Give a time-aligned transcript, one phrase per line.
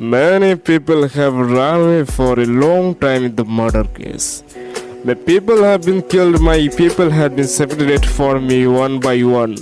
[0.00, 4.42] Many people have run away for a long time in the murder case.
[5.04, 9.56] My people have been killed, my people have been separated from me one by one.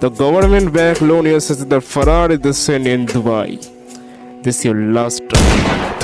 [0.00, 3.62] The government back loan says that Farad is the same in Dubai.
[4.42, 5.98] This is your last time.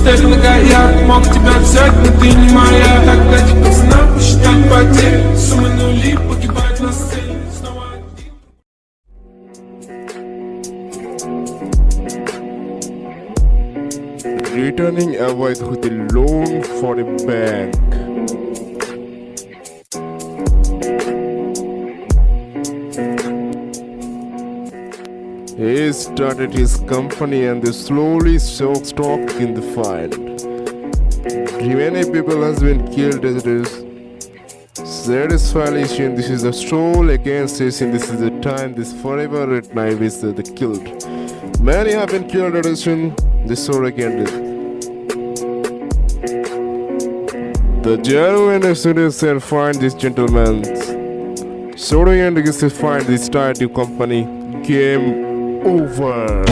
[0.00, 3.02] Стоишь нога, я мог тебя взять, но ты не моя.
[3.04, 7.36] Тогда тебе цена посчитать потери Суммы нули, погибать на сцене.
[14.54, 18.09] Returning avoid with a loan for the bank.
[25.56, 30.16] He started his company and they slowly sold stock in the find.
[31.60, 33.90] Many people has been killed as it is.
[34.74, 39.74] Satisfaction, this is a soul against this, and this is the time, this forever at
[39.74, 40.82] night is the, the killed.
[41.60, 44.50] Many have been killed at this, and the soul against it.
[47.82, 50.64] The genuine students and find this gentleman.
[51.76, 54.24] Soda and is to find this title company.
[54.62, 55.29] Game
[55.62, 56.42] over.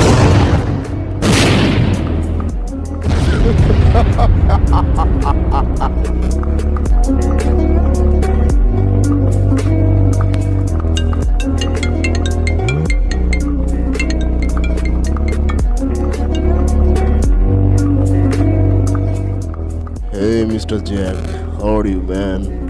[20.11, 20.85] Hey, Mr.
[20.85, 21.17] Jack,
[21.61, 22.69] how are you, man?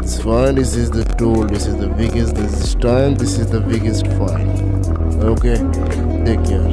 [0.00, 0.54] It's fine.
[0.54, 1.44] This is the tool.
[1.44, 2.36] This is the biggest.
[2.36, 4.85] This is time, this is the biggest find.
[5.26, 5.56] Okay,
[6.24, 6.70] take care.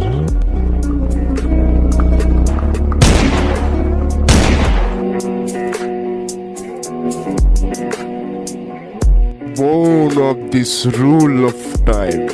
[9.55, 12.29] Born of this rule of time.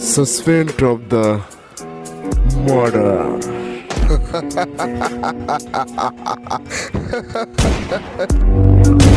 [0.00, 1.40] Suspend of the
[2.66, 3.38] murder.